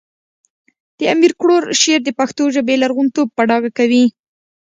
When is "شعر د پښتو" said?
1.81-2.43